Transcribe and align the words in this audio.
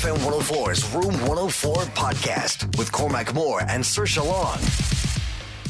FM 0.00 0.16
104's 0.16 0.94
Room 0.94 1.12
104 1.28 1.74
podcast 1.92 2.78
with 2.78 2.90
Cormac 2.90 3.34
Moore 3.34 3.60
and 3.68 3.84
Saoirse 3.84 4.26
Long. 4.26 4.58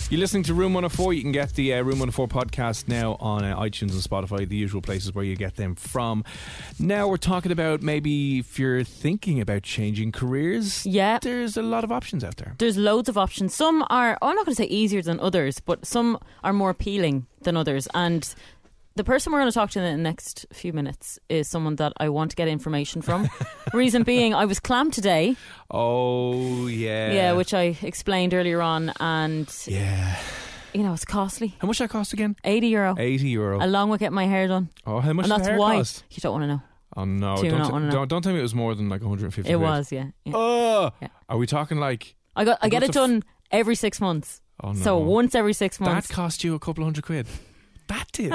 You're 0.09 0.21
listening 0.21 0.45
to 0.45 0.55
Room 0.55 0.73
104. 0.73 1.15
You 1.15 1.23
can 1.23 1.33
get 1.33 1.55
the 1.55 1.75
uh, 1.75 1.79
Room 1.79 1.99
104 1.99 2.29
podcast 2.29 2.87
now 2.87 3.17
on 3.19 3.43
uh, 3.43 3.59
iTunes 3.59 3.91
and 3.91 4.01
Spotify, 4.01 4.49
the 4.49 4.55
usual 4.55 4.83
places 4.83 5.13
where 5.13 5.25
you 5.25 5.35
get 5.35 5.57
them 5.57 5.75
from. 5.75 6.23
Now 6.79 7.09
we're 7.09 7.17
talking 7.17 7.51
about 7.51 7.83
maybe 7.83 8.39
if 8.39 8.57
you're 8.57 8.85
thinking 8.85 9.41
about 9.41 9.65
changing 9.65 10.13
careers. 10.13 10.87
Yeah. 10.87 11.19
There's 11.21 11.57
a 11.57 11.63
lot 11.63 11.83
of 11.83 11.91
options 11.91 12.23
out 12.23 12.37
there. 12.37 12.55
There's 12.59 12.77
loads 12.77 13.09
of 13.09 13.19
options. 13.19 13.53
Some 13.53 13.85
are, 13.91 14.17
oh, 14.23 14.29
I'm 14.29 14.37
not 14.37 14.47
going 14.47 14.55
to 14.55 14.63
say 14.63 14.69
easier 14.69 15.03
than 15.03 15.19
others, 15.19 15.59
but 15.59 15.85
some 15.85 16.21
are 16.45 16.53
more 16.53 16.71
appealing 16.71 17.27
than 17.43 17.57
others. 17.57 17.89
And 17.95 18.33
the 18.97 19.05
person 19.05 19.33
we're 19.33 19.39
going 19.41 19.51
to 19.51 19.55
talk 19.55 19.71
to 19.71 19.81
in 19.81 19.97
the 19.97 20.03
next 20.03 20.47
few 20.53 20.73
minutes 20.73 21.19
is 21.29 21.49
someone 21.49 21.77
that 21.77 21.93
I 21.99 22.09
want 22.09 22.31
to 22.33 22.37
get 22.37 22.49
information 22.49 23.03
from. 23.03 23.29
Reason 23.73 24.03
being, 24.03 24.35
I 24.35 24.45
was 24.45 24.61
clamped 24.61 24.95
today. 24.95 25.37
Oh, 25.71 26.67
yeah. 26.67 27.13
Yeah, 27.13 27.33
which 27.33 27.55
I 27.55 27.77
explained 27.83 28.35
earlier 28.35 28.61
on. 28.61 28.93
And, 29.01 29.49
Yeah. 29.67 30.17
you 30.75 30.83
know, 30.83 30.93
it's 30.93 31.05
costly. 31.05 31.55
How 31.61 31.67
much 31.69 31.79
that 31.79 31.91
cost 31.91 32.13
again? 32.13 32.37
80 32.45 32.67
euro. 32.69 32.95
80 32.99 33.29
euro. 33.29 33.65
Along 33.65 33.91
with 33.91 34.01
getting 34.01 34.15
my 34.15 34.27
hair 34.27 34.49
done. 34.49 34.69
oh, 34.87 35.01
how 35.01 35.13
much 35.13 35.25
and 35.25 35.33
that's 35.33 35.47
hair 35.49 35.57
why 35.59 35.77
cost? 35.77 36.05
you 36.11 36.21
don't 36.21 36.33
want 36.33 36.43
to 36.45 36.49
know. 36.49 36.63
Oh, 36.97 37.05
no. 37.05 37.37
Do 37.41 37.49
not 37.51 37.67
t- 37.67 37.73
wanna 37.73 37.87
know? 37.87 37.93
don't, 37.93 38.09
don't 38.09 38.23
tell 38.23 38.33
me 38.33 38.41
it 38.41 38.43
was 38.43 38.55
more 38.55 38.75
than 38.75 38.89
like 38.89 39.01
150 39.01 39.41
It 39.49 39.55
quid. 39.57 39.61
was, 39.61 39.93
yeah. 39.93 40.07
yeah. 40.25 40.33
Oh, 40.35 40.91
Yeah. 41.01 41.09
are 41.29 41.39
we 41.39 41.47
talking 41.47 41.79
like 41.79 42.17
I 42.35 42.45
got 42.45 42.59
I 42.61 42.69
get 42.69 42.83
it 42.83 42.87
to 42.93 43.01
f- 43.01 43.07
done 43.09 43.23
every 43.53 43.77
six 43.77 44.01
months. 44.01 44.41
Oh, 44.63 44.73
no! 44.73 44.81
So 44.81 44.99
once 44.99 45.35
every 45.37 45.53
six 45.53 45.79
months. 45.81 46.09
that 46.09 46.15
cost 46.15 46.43
you 46.45 46.55
a 46.55 46.59
couple 46.59 46.83
hundred 46.85 47.05
quid? 47.05 47.27
That 47.91 48.07
did. 48.13 48.33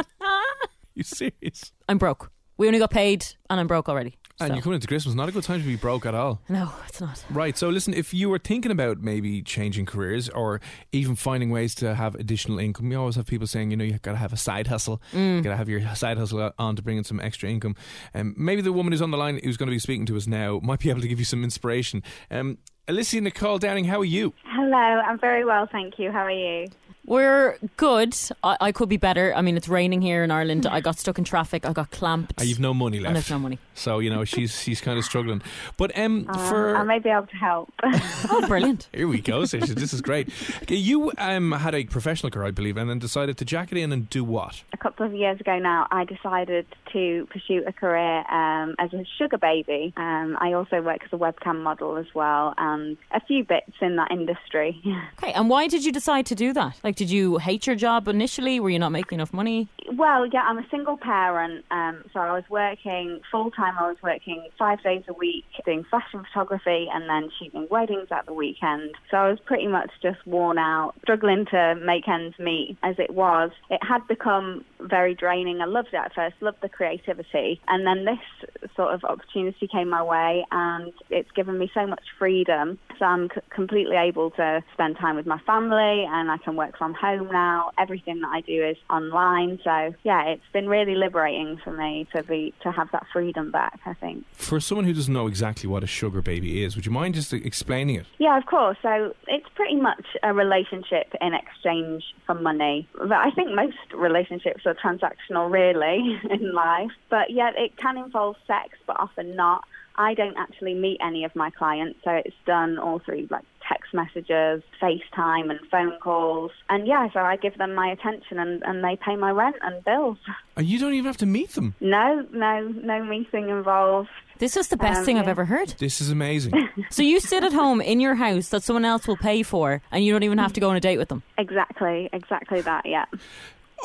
you 0.95 1.03
serious? 1.03 1.71
I'm 1.87 1.97
broke. 1.97 2.29
We 2.57 2.67
only 2.67 2.79
got 2.79 2.91
paid, 2.91 3.25
and 3.49 3.57
I'm 3.59 3.67
broke 3.67 3.87
already. 3.89 4.17
And 4.37 4.49
So- 4.49 4.53
you're 4.53 4.61
coming 4.63 4.75
into 4.75 4.87
Christmas. 4.87 5.15
Not 5.15 5.29
a 5.29 5.31
good 5.31 5.43
time 5.45 5.61
to 5.61 5.65
be 5.65 5.77
broke 5.77 6.05
at 6.05 6.13
all. 6.13 6.41
No, 6.49 6.69
it's 6.89 6.99
not. 6.99 7.23
Right. 7.29 7.57
So 7.57 7.69
listen, 7.69 7.93
if 7.93 8.13
you 8.13 8.29
were 8.29 8.37
thinking 8.37 8.69
about 8.69 8.97
maybe 8.99 9.41
changing 9.41 9.85
careers 9.85 10.27
or 10.27 10.59
even 10.91 11.15
finding 11.15 11.51
ways 11.51 11.73
to 11.75 11.95
have 11.95 12.15
additional 12.15 12.59
income, 12.59 12.91
you 12.91 12.99
always 12.99 13.15
have 13.15 13.27
people 13.27 13.47
saying, 13.47 13.71
you 13.71 13.77
know, 13.77 13.85
you 13.85 13.97
got 13.99 14.11
to 14.11 14.17
have 14.17 14.33
a 14.33 14.37
side 14.37 14.67
hustle. 14.67 15.01
Mm. 15.13 15.37
You 15.37 15.41
got 15.41 15.51
to 15.51 15.55
have 15.55 15.69
your 15.69 15.95
side 15.95 16.17
hustle 16.17 16.51
on 16.59 16.75
to 16.75 16.81
bring 16.81 16.97
in 16.97 17.05
some 17.05 17.21
extra 17.21 17.49
income. 17.49 17.77
Um, 18.13 18.35
maybe 18.37 18.61
the 18.61 18.73
woman 18.73 18.91
who's 18.91 19.01
on 19.01 19.11
the 19.11 19.17
line 19.17 19.39
who's 19.41 19.55
going 19.55 19.67
to 19.67 19.75
be 19.75 19.79
speaking 19.79 20.05
to 20.07 20.17
us 20.17 20.27
now 20.27 20.59
might 20.61 20.81
be 20.81 20.89
able 20.89 20.99
to 20.99 21.07
give 21.07 21.19
you 21.19 21.25
some 21.25 21.41
inspiration. 21.45 22.03
Um, 22.29 22.57
Elysia 22.89 23.21
Nicole 23.21 23.57
Downing, 23.57 23.85
how 23.85 24.01
are 24.01 24.05
you? 24.05 24.33
Hello, 24.43 24.75
I'm 24.75 25.17
very 25.17 25.45
well, 25.45 25.65
thank 25.71 25.97
you. 25.97 26.11
How 26.11 26.25
are 26.25 26.29
you? 26.31 26.67
We're 27.05 27.57
good. 27.77 28.15
I, 28.43 28.57
I 28.59 28.71
could 28.71 28.89
be 28.89 28.97
better. 28.97 29.33
I 29.35 29.41
mean, 29.41 29.57
it's 29.57 29.67
raining 29.67 30.01
here 30.01 30.23
in 30.23 30.31
Ireland. 30.31 30.65
I 30.65 30.81
got 30.81 30.97
stuck 30.97 31.17
in 31.17 31.23
traffic. 31.23 31.65
I 31.65 31.71
got 31.73 31.91
clamped. 31.91 32.41
Uh, 32.41 32.43
you've 32.43 32.59
no 32.59 32.73
money 32.73 32.97
and 32.97 33.03
left. 33.03 33.13
there's 33.13 33.29
no 33.29 33.39
money. 33.39 33.59
So 33.75 33.99
you 33.99 34.09
know 34.09 34.23
she's 34.25 34.59
she's 34.61 34.81
kind 34.81 34.97
of 34.97 35.05
struggling. 35.05 35.41
But 35.77 35.97
um, 35.97 36.25
Uh, 36.29 36.49
for 36.49 36.75
I 36.75 36.83
may 36.83 36.99
be 36.99 37.09
able 37.09 37.27
to 37.27 37.35
help. 37.35 37.71
Oh, 38.29 38.45
brilliant. 38.47 38.89
Here 38.91 39.07
we 39.07 39.21
go, 39.21 39.45
Sasha. 39.45 39.75
This 39.75 39.93
is 39.93 40.01
great. 40.01 40.29
Okay, 40.63 40.75
You 40.75 41.11
um, 41.19 41.51
had 41.51 41.75
a 41.75 41.83
professional 41.85 42.31
career, 42.31 42.47
I 42.47 42.51
believe, 42.51 42.75
and 42.75 42.89
then 42.89 42.97
decided 42.99 43.37
to 43.37 43.45
jack 43.45 43.71
it 43.71 43.77
in 43.77 43.91
and 43.91 44.09
do 44.09 44.23
what? 44.23 44.63
a 44.73 44.77
couple 44.77 45.05
of 45.05 45.13
years 45.13 45.39
ago 45.39 45.59
now, 45.59 45.87
I 45.91 46.05
decided 46.05 46.65
to 46.95 47.27
pursue 47.29 47.61
a 47.67 47.73
career 47.73 48.19
um, 48.31 48.75
as 48.79 48.93
a 48.93 49.03
sugar 49.17 49.37
baby. 49.37 49.93
Um, 49.97 50.37
I 50.39 50.53
also 50.53 50.81
work 50.81 51.01
as 51.03 51.09
a 51.11 51.17
webcam 51.17 51.61
model 51.61 51.97
as 51.97 52.05
well, 52.15 52.53
and 52.57 52.95
a 53.11 53.19
few 53.19 53.43
bits 53.43 53.73
in 53.81 53.97
that 53.97 54.11
industry. 54.11 54.81
Okay, 55.21 55.33
and 55.33 55.49
why 55.49 55.67
did 55.67 55.85
you 55.85 55.91
decide 55.91 56.25
to 56.27 56.35
do 56.35 56.51
that? 56.53 56.79
Like, 56.83 56.95
did 56.95 57.09
you 57.09 57.37
hate 57.37 57.67
your 57.67 57.75
job 57.75 58.07
initially? 58.07 58.59
Were 58.59 58.69
you 58.69 58.79
not 58.79 58.91
making 58.91 59.17
enough 59.17 59.33
money? 59.33 59.67
Well, 59.93 60.25
yeah, 60.25 60.41
I'm 60.41 60.57
a 60.57 60.67
single 60.71 60.97
parent, 60.97 61.63
um, 61.69 62.03
so 62.11 62.19
I 62.19 62.31
was 62.31 62.43
working 62.49 63.19
full 63.31 63.51
time. 63.51 63.75
I 63.77 63.87
was 63.87 63.97
working 64.01 64.47
five 64.57 64.81
days 64.83 65.03
a 65.07 65.13
week 65.13 65.45
doing 65.65 65.85
fashion 65.89 66.23
photography 66.25 66.87
and 66.93 67.09
then 67.09 67.29
shooting 67.39 67.67
weddings 67.69 68.07
at 68.11 68.25
the 68.25 68.33
weekend. 68.33 68.95
So 69.11 69.17
I 69.17 69.29
was 69.29 69.39
pretty 69.45 69.67
much 69.67 69.91
just 70.01 70.25
worn 70.25 70.57
out, 70.57 70.93
struggling 71.01 71.45
to 71.51 71.75
make 71.75 72.07
ends 72.07 72.35
meet 72.39 72.77
as 72.83 72.95
it 72.97 73.13
was. 73.13 73.51
It 73.69 73.81
had 73.87 74.07
become 74.07 74.65
very 74.79 75.13
draining. 75.13 75.61
I 75.61 75.65
loved 75.65 75.89
it 75.93 75.97
at 75.97 76.13
first, 76.13 76.35
loved 76.41 76.61
the 76.61 76.69
creativity, 76.85 77.59
and 77.67 77.85
then 77.85 78.05
this 78.05 78.69
sort 78.75 78.93
of 78.93 79.03
opportunity 79.03 79.67
came 79.67 79.89
my 79.89 80.03
way, 80.03 80.45
and 80.51 80.93
it's 81.09 81.31
given 81.31 81.57
me 81.57 81.71
so 81.73 81.87
much 81.87 82.03
freedom. 82.19 82.77
So 82.99 83.05
I'm 83.05 83.29
c- 83.33 83.41
completely 83.49 83.95
able 83.95 84.31
to 84.31 84.63
spend 84.73 84.97
time 84.97 85.15
with 85.15 85.25
my 85.25 85.39
family, 85.39 86.05
and 86.07 86.29
I 86.29 86.37
can 86.37 86.55
work 86.55 86.77
from 86.77 86.93
home 86.93 87.29
now. 87.31 87.71
Everything 87.77 88.21
that 88.21 88.29
I 88.29 88.41
do 88.41 88.63
is 88.63 88.77
online. 88.89 89.59
So 89.63 89.93
yeah, 90.03 90.25
it's 90.27 90.43
been 90.53 90.67
really 90.69 90.95
liberating 90.95 91.59
for 91.63 91.71
me 91.71 92.07
to 92.15 92.23
be 92.23 92.53
to 92.61 92.71
have 92.71 92.89
that 92.91 93.05
freedom 93.11 93.51
back. 93.51 93.79
I 93.85 93.93
think. 93.93 94.25
For 94.33 94.59
someone 94.59 94.85
who 94.85 94.93
doesn't 94.93 95.13
know 95.13 95.27
exactly 95.27 95.67
what 95.67 95.83
a 95.83 95.87
sugar 95.87 96.21
baby 96.21 96.63
is, 96.63 96.75
would 96.75 96.85
you 96.85 96.91
mind 96.91 97.15
just 97.15 97.33
explaining 97.33 97.95
it? 97.95 98.05
Yeah, 98.19 98.37
of 98.37 98.45
course. 98.45 98.77
So 98.81 99.15
it's 99.27 99.47
pretty 99.55 99.75
much 99.75 100.05
a 100.21 100.33
relationship 100.33 101.07
in 101.19 101.33
exchange 101.33 102.03
for 102.25 102.35
money. 102.35 102.87
But 102.93 103.13
I 103.13 103.31
think 103.31 103.49
most 103.55 103.77
relationships 103.95 104.65
are 104.65 104.75
transactional, 104.75 105.51
really, 105.51 106.19
in 106.29 106.53
life. 106.53 106.64
But 107.09 107.29
yeah, 107.29 107.51
it 107.55 107.77
can 107.77 107.97
involve 107.97 108.35
sex, 108.47 108.69
but 108.87 108.99
often 108.99 109.35
not. 109.35 109.63
I 109.97 110.13
don't 110.13 110.35
actually 110.37 110.73
meet 110.73 110.97
any 111.01 111.23
of 111.23 111.33
my 111.35 111.49
clients, 111.51 111.99
so 112.03 112.11
it's 112.11 112.35
done 112.45 112.77
all 112.77 112.99
through 112.99 113.27
like 113.29 113.45
text 113.67 113.93
messages, 113.93 114.61
FaceTime, 114.81 115.49
and 115.49 115.59
phone 115.71 115.97
calls. 116.01 116.51
And 116.69 116.85
yeah, 116.85 117.07
so 117.13 117.21
I 117.21 117.37
give 117.37 117.57
them 117.57 117.73
my 117.73 117.87
attention, 117.91 118.37
and, 118.37 118.61
and 118.63 118.83
they 118.83 118.97
pay 118.97 119.15
my 119.15 119.31
rent 119.31 119.55
and 119.61 119.83
bills. 119.85 120.17
And 120.57 120.67
you 120.67 120.79
don't 120.79 120.93
even 120.93 121.05
have 121.05 121.17
to 121.17 121.25
meet 121.25 121.51
them. 121.51 121.75
No, 121.79 122.27
no, 122.33 122.67
no 122.67 123.03
meeting 123.05 123.49
involved. 123.49 124.09
This 124.37 124.57
is 124.57 124.67
the 124.67 124.75
best 124.77 124.99
Um, 124.99 125.05
thing 125.05 125.17
I've 125.17 125.29
ever 125.29 125.45
heard. 125.45 125.69
This 125.79 126.01
is 126.01 126.09
amazing. 126.09 126.53
So 126.89 127.01
you 127.01 127.19
sit 127.19 127.43
at 127.43 127.53
home 127.53 127.79
in 127.81 127.99
your 128.01 128.15
house 128.15 128.49
that 128.49 128.63
someone 128.63 128.85
else 128.85 129.07
will 129.07 129.17
pay 129.17 129.43
for, 129.43 129.81
and 129.91 130.03
you 130.03 130.11
don't 130.11 130.23
even 130.23 130.37
have 130.37 130.51
to 130.53 130.59
go 130.59 130.69
on 130.69 130.75
a 130.75 130.79
date 130.81 130.97
with 130.97 131.07
them. 131.07 131.23
Exactly, 131.37 132.09
exactly 132.11 132.61
that. 132.61 132.85
Yeah. 132.85 133.05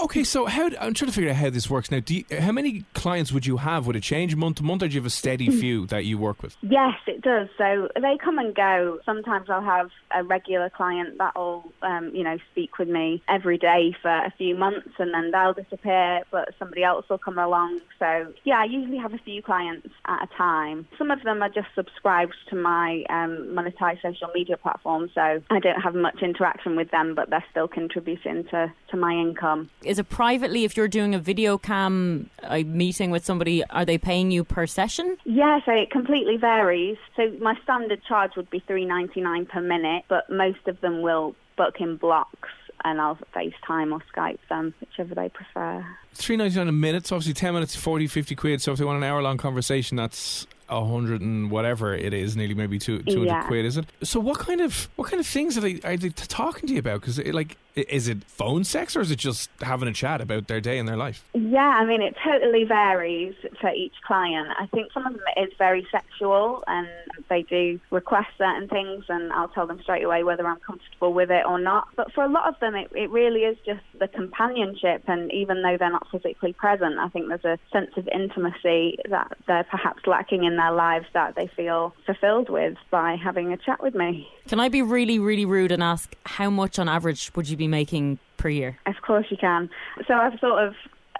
Okay, 0.02 0.24
so 0.24 0.46
how 0.46 0.66
I'm 0.80 0.94
trying 0.94 1.10
to 1.10 1.12
figure 1.12 1.30
out 1.30 1.36
how 1.36 1.50
this 1.50 1.68
works 1.68 1.90
now. 1.90 2.00
Do 2.00 2.16
you, 2.16 2.24
how 2.38 2.52
many 2.52 2.84
clients 2.94 3.32
would 3.32 3.46
you 3.46 3.58
have? 3.58 3.86
Would 3.86 3.96
it 3.96 4.02
change 4.02 4.34
month 4.36 4.56
to 4.56 4.62
month, 4.62 4.82
or 4.82 4.88
do 4.88 4.94
you 4.94 5.00
have 5.00 5.06
a 5.06 5.10
steady 5.10 5.50
few 5.50 5.86
that 5.86 6.04
you 6.04 6.18
work 6.18 6.42
with? 6.42 6.56
Yes, 6.62 6.94
it 7.06 7.22
does. 7.22 7.48
So 7.58 7.88
they 7.94 8.16
come 8.22 8.38
and 8.38 8.54
go. 8.54 9.00
Sometimes 9.04 9.50
I'll 9.50 9.62
have 9.62 9.90
a 10.14 10.24
regular 10.24 10.70
client 10.70 11.18
that'll, 11.18 11.72
um, 11.82 12.10
you 12.14 12.24
know, 12.24 12.38
speak 12.52 12.78
with 12.78 12.88
me 12.88 13.22
every 13.28 13.58
day 13.58 13.94
for 14.00 14.10
a 14.10 14.32
few 14.36 14.56
months, 14.56 14.90
and 14.98 15.12
then 15.12 15.30
they'll 15.30 15.54
disappear. 15.54 16.22
But 16.30 16.54
somebody 16.58 16.82
else 16.82 17.08
will 17.08 17.18
come 17.18 17.38
along. 17.38 17.80
So 17.98 18.32
yeah, 18.44 18.60
I 18.60 18.64
usually 18.64 18.98
have 18.98 19.14
a 19.14 19.18
few 19.18 19.42
clients 19.42 19.88
at 20.06 20.22
a 20.22 20.36
time. 20.36 20.88
Some 20.98 21.10
of 21.10 21.22
them 21.22 21.42
are 21.42 21.48
just 21.48 21.68
subscribed 21.74 22.34
to 22.48 22.56
my 22.56 23.04
um, 23.10 23.54
monetized 23.54 24.02
social 24.02 24.28
media 24.34 24.56
platform, 24.56 25.10
so 25.14 25.42
I 25.50 25.60
don't 25.60 25.80
have 25.80 25.94
much 25.94 26.22
interaction 26.22 26.76
with 26.76 26.90
them, 26.90 27.14
but 27.14 27.30
they're 27.30 27.44
still 27.50 27.68
contributing 27.68 28.44
to 28.50 28.72
to 28.90 28.96
my 28.96 29.12
income. 29.12 29.68
Is 29.84 29.98
it 29.98 30.08
privately 30.08 30.64
if 30.64 30.76
you're 30.76 30.88
doing 30.88 31.14
a 31.14 31.18
video 31.18 31.56
cam 31.58 32.28
a 32.42 32.64
meeting 32.64 33.10
with 33.10 33.24
somebody? 33.24 33.64
Are 33.70 33.84
they 33.84 33.98
paying 33.98 34.30
you 34.30 34.44
per 34.44 34.66
session? 34.66 35.16
Yeah, 35.24 35.60
so 35.64 35.72
it 35.72 35.90
completely 35.90 36.36
varies. 36.36 36.98
So 37.16 37.30
my 37.40 37.54
standard 37.62 38.02
charge 38.04 38.32
would 38.36 38.50
be 38.50 38.60
three 38.66 38.84
ninety 38.84 39.20
nine 39.20 39.46
per 39.46 39.60
minute, 39.60 40.04
but 40.08 40.28
most 40.30 40.66
of 40.66 40.80
them 40.80 41.02
will 41.02 41.34
book 41.56 41.80
in 41.80 41.96
blocks. 41.96 42.48
and 42.82 42.98
I'll 42.98 43.18
FaceTime 43.36 43.92
or 43.92 44.00
Skype 44.14 44.38
them, 44.48 44.72
whichever 44.80 45.14
they 45.14 45.28
prefer. 45.28 45.84
Three 46.14 46.36
ninety 46.36 46.56
nine 46.56 46.68
a 46.68 46.72
minute. 46.72 47.06
So 47.06 47.16
obviously 47.16 47.34
ten 47.34 47.52
minutes, 47.54 47.76
40, 47.76 48.06
50 48.06 48.34
quid. 48.34 48.62
So 48.62 48.72
if 48.72 48.78
they 48.78 48.84
want 48.86 48.96
an 48.98 49.04
hour 49.04 49.20
long 49.22 49.36
conversation, 49.38 49.96
that's 49.96 50.46
a 50.70 50.82
hundred 50.84 51.20
and 51.20 51.50
whatever 51.50 51.94
it 51.94 52.14
is, 52.14 52.36
nearly 52.36 52.54
maybe 52.54 52.78
two 52.78 52.98
two 53.02 53.18
hundred 53.18 53.26
Yeah. 53.26 53.46
quid, 53.46 53.64
is 53.66 53.76
it? 53.76 53.84
So 54.02 54.18
what 54.20 54.38
kind 54.38 54.60
of 54.60 54.88
what 54.96 55.08
kind 55.10 55.20
of 55.20 55.26
things 55.26 55.58
are 55.58 55.60
they 55.60 55.80
are 55.84 55.96
they 55.96 56.08
talking 56.10 56.68
to 56.68 56.72
you 56.72 56.78
about? 56.80 57.00
Because 57.02 57.18
like, 57.26 57.56
i- 57.69 57.69
is 57.74 58.08
it 58.08 58.24
phone 58.24 58.64
sex 58.64 58.96
or 58.96 59.00
is 59.00 59.10
it 59.10 59.18
just 59.18 59.50
having 59.60 59.88
a 59.88 59.92
chat 59.92 60.20
about 60.20 60.48
their 60.48 60.60
day 60.60 60.78
and 60.78 60.88
their 60.88 60.96
life? 60.96 61.24
Yeah, 61.34 61.60
I 61.60 61.84
mean, 61.84 62.02
it 62.02 62.16
totally 62.24 62.64
varies 62.64 63.34
for 63.60 63.70
each 63.70 63.94
client. 64.06 64.48
I 64.58 64.66
think 64.66 64.92
some 64.92 65.06
of 65.06 65.12
them 65.12 65.22
is 65.36 65.52
very 65.58 65.86
sexual 65.90 66.64
and 66.66 66.88
they 67.28 67.42
do 67.42 67.80
request 67.90 68.28
certain 68.38 68.68
things, 68.68 69.04
and 69.08 69.32
I'll 69.32 69.48
tell 69.48 69.66
them 69.66 69.80
straight 69.82 70.04
away 70.04 70.24
whether 70.24 70.46
I'm 70.46 70.60
comfortable 70.60 71.12
with 71.12 71.30
it 71.30 71.44
or 71.46 71.58
not. 71.58 71.88
But 71.96 72.12
for 72.12 72.24
a 72.24 72.28
lot 72.28 72.48
of 72.48 72.58
them, 72.60 72.74
it, 72.74 72.90
it 72.94 73.10
really 73.10 73.40
is 73.40 73.56
just 73.64 73.80
the 73.98 74.08
companionship, 74.08 75.04
and 75.06 75.32
even 75.32 75.62
though 75.62 75.76
they're 75.78 75.90
not 75.90 76.06
physically 76.10 76.52
present, 76.52 76.98
I 76.98 77.08
think 77.08 77.28
there's 77.28 77.44
a 77.44 77.58
sense 77.72 77.90
of 77.96 78.08
intimacy 78.08 78.98
that 79.08 79.36
they're 79.46 79.64
perhaps 79.64 80.06
lacking 80.06 80.44
in 80.44 80.56
their 80.56 80.72
lives 80.72 81.06
that 81.14 81.34
they 81.36 81.46
feel 81.46 81.94
fulfilled 82.04 82.50
with 82.50 82.76
by 82.90 83.16
having 83.16 83.52
a 83.52 83.56
chat 83.56 83.82
with 83.82 83.94
me. 83.94 84.28
Can 84.48 84.58
I 84.60 84.68
be 84.68 84.82
really, 84.82 85.18
really 85.18 85.44
rude 85.44 85.72
and 85.72 85.82
ask 85.82 86.14
how 86.26 86.50
much 86.50 86.78
on 86.78 86.88
average 86.88 87.30
would 87.36 87.48
you 87.48 87.56
be 87.60 87.68
making 87.68 88.18
per 88.36 88.48
year? 88.48 88.78
Of 88.86 88.96
course 89.02 89.26
you 89.30 89.36
can. 89.36 89.70
So 90.08 90.14
I've 90.14 90.38
sort 90.40 90.64
of, 90.64 90.74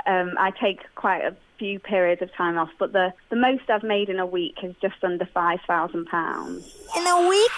um, 0.06 0.34
I 0.38 0.50
take 0.50 0.81
quite 0.94 1.22
a 1.22 1.37
few 1.58 1.78
periods 1.78 2.22
of 2.22 2.34
time 2.34 2.58
off, 2.58 2.70
but 2.78 2.92
the, 2.92 3.12
the 3.28 3.37
most 3.37 3.69
I've 3.69 3.82
made 3.82 4.08
in 4.08 4.19
a 4.19 4.26
week 4.26 4.56
is 4.62 4.75
just 4.81 5.04
under 5.04 5.26
£5,000. 5.26 6.96
In 6.96 7.06
a 7.06 7.28
week? 7.28 7.50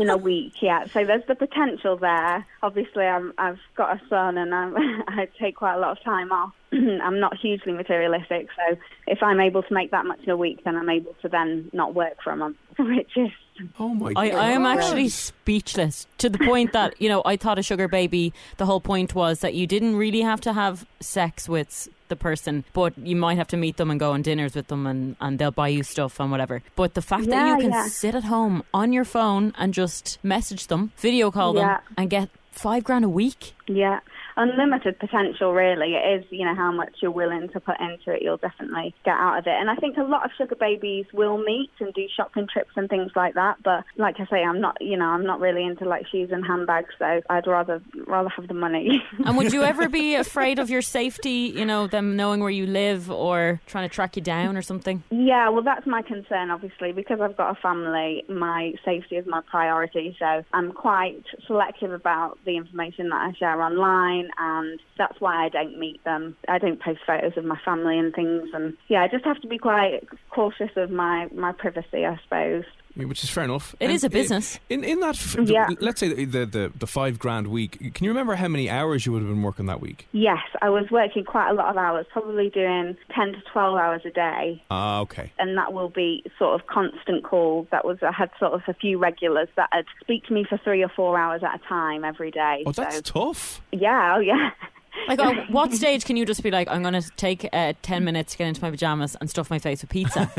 In 0.00 0.10
a 0.10 0.16
week, 0.16 0.62
yeah. 0.62 0.86
So 0.86 1.04
there's 1.04 1.26
the 1.26 1.34
potential 1.34 1.96
there. 1.96 2.46
Obviously, 2.62 3.04
I'm, 3.04 3.32
I've 3.38 3.58
got 3.76 3.96
a 3.96 4.08
son 4.08 4.38
and 4.38 4.54
I'm, 4.54 4.74
I 5.08 5.28
take 5.38 5.56
quite 5.56 5.74
a 5.74 5.78
lot 5.78 5.98
of 5.98 6.02
time 6.02 6.32
off. 6.32 6.52
I'm 6.72 7.20
not 7.20 7.36
hugely 7.36 7.72
materialistic, 7.72 8.48
so 8.56 8.76
if 9.06 9.22
I'm 9.22 9.40
able 9.40 9.62
to 9.62 9.74
make 9.74 9.90
that 9.90 10.06
much 10.06 10.20
in 10.22 10.30
a 10.30 10.36
week, 10.36 10.64
then 10.64 10.76
I'm 10.76 10.88
able 10.88 11.14
to 11.22 11.28
then 11.28 11.68
not 11.72 11.94
work 11.94 12.22
for 12.22 12.32
a 12.32 12.36
month, 12.36 12.56
which 12.78 13.16
is 13.16 13.30
Oh 13.78 13.88
my! 13.88 14.12
I, 14.16 14.30
I 14.30 14.50
am 14.52 14.64
actually 14.64 15.08
speechless 15.08 16.06
to 16.18 16.30
the 16.30 16.38
point 16.38 16.72
that, 16.72 17.00
you 17.00 17.08
know, 17.08 17.22
I 17.24 17.36
thought 17.36 17.58
a 17.58 17.62
sugar 17.62 17.88
baby, 17.88 18.32
the 18.56 18.66
whole 18.66 18.80
point 18.80 19.14
was 19.14 19.40
that 19.40 19.54
you 19.54 19.66
didn't 19.66 19.96
really 19.96 20.22
have 20.22 20.40
to 20.42 20.52
have 20.52 20.86
sex 21.00 21.48
with 21.48 21.88
the 22.10 22.16
person, 22.16 22.64
but 22.74 22.96
you 22.98 23.16
might 23.16 23.38
have 23.38 23.48
to 23.48 23.56
meet 23.56 23.78
them 23.78 23.90
and 23.90 23.98
go 23.98 24.12
on 24.12 24.20
dinners 24.20 24.54
with 24.54 24.66
them 24.66 24.86
and, 24.86 25.16
and 25.20 25.38
they'll 25.38 25.50
buy 25.50 25.68
you 25.68 25.82
stuff 25.82 26.20
and 26.20 26.30
whatever. 26.30 26.62
But 26.76 26.92
the 26.92 27.02
fact 27.02 27.26
that 27.28 27.48
you 27.48 27.56
can 27.62 27.70
yeah. 27.70 27.88
sit 27.88 28.14
at 28.14 28.24
home 28.24 28.62
on 28.74 28.92
your 28.92 29.04
phone 29.04 29.54
and 29.56 29.72
just 29.72 30.18
message 30.22 30.66
them, 30.66 30.92
video 30.98 31.30
call 31.30 31.54
them, 31.54 31.78
and 31.96 32.10
get 32.10 32.28
five 32.52 32.84
grand 32.84 33.04
a 33.04 33.08
week. 33.08 33.54
Yeah, 33.66 34.00
unlimited 34.36 34.98
potential, 34.98 35.52
really. 35.52 35.94
It 35.94 36.20
is, 36.20 36.24
you 36.30 36.44
know, 36.44 36.54
how 36.54 36.72
much 36.72 36.94
you're 37.00 37.10
willing 37.10 37.48
to 37.52 37.60
put 37.60 37.80
into 37.80 38.12
it, 38.12 38.22
you'll 38.22 38.36
definitely 38.36 38.94
get 39.04 39.14
out 39.14 39.38
of 39.38 39.46
it. 39.46 39.54
And 39.58 39.70
I 39.70 39.76
think 39.76 39.96
a 39.96 40.02
lot 40.02 40.24
of 40.24 40.30
sugar 40.36 40.56
babies 40.56 41.06
will 41.12 41.38
meet 41.38 41.70
and 41.80 41.92
do 41.94 42.06
shopping 42.16 42.46
trips 42.52 42.70
and 42.76 42.88
things 42.88 43.12
like 43.14 43.34
that. 43.34 43.62
But 43.62 43.84
like 43.96 44.16
I 44.18 44.26
say, 44.26 44.42
I'm 44.42 44.60
not, 44.60 44.76
you 44.80 44.96
know, 44.96 45.06
I'm 45.06 45.24
not 45.24 45.40
really 45.40 45.64
into 45.64 45.84
like 45.84 46.06
shoes 46.10 46.30
and 46.32 46.44
handbags, 46.44 46.94
so 46.98 47.20
I'd 47.28 47.46
rather 47.46 47.82
rather 48.06 48.28
have 48.30 48.48
the 48.48 48.54
money. 48.54 49.02
And 49.24 49.36
would 49.36 49.52
you 49.52 49.62
ever 49.62 49.88
be 49.88 50.14
afraid 50.14 50.58
of 50.58 50.70
your 50.70 50.82
safety, 50.82 51.52
you 51.54 51.64
know, 51.64 51.86
them 51.86 52.16
knowing 52.16 52.40
where 52.40 52.50
you 52.50 52.66
live 52.66 53.10
or 53.10 53.60
trying 53.66 53.88
to 53.88 53.94
track 53.94 54.16
you 54.16 54.22
down 54.22 54.56
or 54.56 54.62
something? 54.62 55.02
Yeah, 55.10 55.50
well, 55.50 55.62
that's 55.62 55.86
my 55.86 56.02
concern, 56.02 56.50
obviously, 56.50 56.92
because 56.92 57.20
I've 57.20 57.36
got 57.36 57.56
a 57.56 57.60
family. 57.60 58.24
My 58.28 58.72
safety 58.84 59.16
is 59.16 59.26
my 59.26 59.42
priority, 59.42 60.16
so 60.18 60.42
I'm 60.52 60.72
quite 60.72 61.22
selective 61.46 61.92
about 61.92 62.38
the 62.44 62.56
information 62.56 63.10
that 63.10 63.20
I 63.20 63.32
share 63.38 63.60
online, 63.62 64.29
and 64.38 64.80
that's 64.98 65.20
why 65.20 65.44
I 65.44 65.48
don't 65.48 65.78
meet 65.78 66.02
them. 66.04 66.36
I 66.48 66.58
don't 66.58 66.80
post 66.80 67.00
photos 67.06 67.36
of 67.36 67.44
my 67.44 67.58
family 67.64 67.98
and 67.98 68.14
things, 68.14 68.48
and 68.52 68.76
yeah, 68.88 69.02
I 69.02 69.08
just 69.08 69.24
have 69.24 69.40
to 69.40 69.48
be 69.48 69.58
quite 69.58 70.00
cautious 70.30 70.70
of 70.76 70.90
my 70.90 71.28
my 71.34 71.52
privacy, 71.52 72.06
I 72.06 72.18
suppose. 72.24 72.64
Yeah, 72.96 73.04
which 73.06 73.22
is 73.22 73.30
fair 73.30 73.44
enough. 73.44 73.74
It 73.78 73.84
And 73.86 73.92
is 73.92 74.02
a 74.02 74.06
i- 74.06 74.08
business. 74.08 74.58
In 74.68 74.82
in 74.84 75.00
that, 75.00 75.14
f- 75.16 75.36
Yeah. 75.44 75.66
the, 75.68 75.76
let's 75.80 76.00
say 76.00 76.08
the, 76.12 76.24
the 76.24 76.46
the 76.46 76.72
the 76.78 76.86
five 76.86 77.18
grand 77.18 77.46
week. 77.46 77.94
Can 77.94 78.04
you 78.04 78.10
remember 78.10 78.34
how 78.34 78.48
many 78.48 78.68
hours 78.68 79.06
you 79.06 79.12
would 79.12 79.22
have 79.22 79.28
been 79.30 79.42
working 79.42 79.66
that 79.66 79.80
week? 79.80 80.08
Yes, 80.12 80.38
I 80.60 80.70
was 80.70 80.90
working 80.90 81.24
quite 81.24 81.50
a 81.50 81.54
lot 81.54 81.68
of 81.70 81.76
hours, 81.76 82.06
probably 82.12 82.50
doing 82.50 82.96
10 83.14 83.32
to 83.32 83.40
12 83.52 83.78
hours 83.78 84.02
a 84.04 84.10
day. 84.10 84.62
Ah, 84.70 85.00
okay. 85.00 85.32
and 85.38 85.56
that 85.56 85.72
will 85.72 85.88
be 85.90 86.24
sort 86.38 86.60
of 86.60 86.66
constant 86.66 87.22
calls. 87.24 87.68
That 87.70 87.84
was 87.84 87.98
I 88.02 88.10
had 88.12 88.30
sort 88.38 88.52
of 88.54 88.62
a 88.66 88.74
few 88.74 88.98
regulars 88.98 89.48
that 89.56 89.68
would 89.74 89.86
speak 90.00 90.24
to 90.26 90.32
me 90.32 90.44
for 90.48 90.58
three 90.58 90.82
or 90.82 90.88
four 90.88 91.18
hours 91.18 91.42
at 91.44 91.54
a 91.54 91.58
time 91.68 92.04
every 92.04 92.30
day. 92.32 92.64
Oh, 92.66 92.72
that's 92.72 92.96
so 92.96 93.02
tough. 93.02 93.60
yeah, 93.72 94.14
oh 94.16 94.20
yeah. 94.20 94.50
Like, 95.08 95.18
at 95.20 95.50
what 95.50 95.72
stage 95.72 96.04
can 96.04 96.16
you 96.16 96.24
just 96.26 96.42
be 96.42 96.50
like, 96.50 96.68
I'm 96.68 96.82
going 96.82 97.00
to 97.00 97.10
take 97.16 97.48
uh, 97.52 97.72
10 97.82 98.04
minutes 98.04 98.32
to 98.32 98.38
get 98.38 98.48
into 98.48 98.62
my 98.62 98.70
pajamas 98.70 99.16
and 99.20 99.28
stuff 99.30 99.50
my 99.50 99.58
face 99.58 99.80
with 99.82 99.90
pizza 99.90 100.30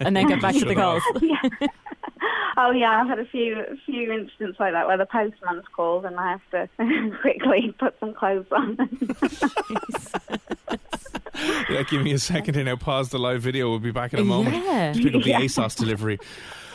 and 0.00 0.16
then 0.16 0.26
get 0.28 0.40
back 0.40 0.54
to 0.54 0.64
the 0.64 0.74
calls? 0.74 1.02
Oh 2.56 2.70
yeah, 2.70 3.00
I've 3.00 3.08
had 3.08 3.18
a 3.18 3.24
few 3.24 3.56
few 3.84 4.12
instances 4.12 4.54
like 4.60 4.74
that 4.74 4.86
where 4.86 4.96
the 4.96 5.06
postman's 5.06 5.64
called 5.74 6.04
and 6.06 6.14
I 6.16 6.30
have 6.30 6.40
to 6.52 6.68
quickly 7.20 7.74
put 7.80 7.98
some 7.98 8.14
clothes 8.14 8.46
on. 8.52 8.78
Yeah, 11.68 11.82
give 11.82 12.02
me 12.02 12.12
a 12.12 12.18
second 12.18 12.54
here 12.54 12.62
now. 12.64 12.76
Pause 12.76 13.08
the 13.10 13.18
live 13.18 13.42
video. 13.42 13.68
We'll 13.68 13.80
be 13.80 13.90
back 13.90 14.12
in 14.14 14.20
a 14.20 14.24
moment. 14.24 14.54
Yeah. 14.64 14.92
Just 14.92 15.04
pick 15.04 15.14
up 15.16 15.22
the 15.22 15.30
Yeah. 15.30 15.40
ASOS 15.40 15.76
delivery. 15.76 16.18